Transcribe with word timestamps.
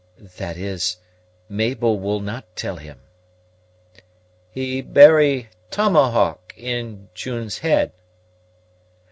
"That 0.37 0.57
is, 0.57 0.97
Mabel 1.47 1.99
will 1.99 2.21
not 2.21 2.55
tell 2.55 2.77
him." 2.77 3.01
"He 4.49 4.81
bury 4.81 5.49
tomahawk 5.69 6.55
in 6.57 7.09
June's 7.13 7.59
head." 7.59 7.91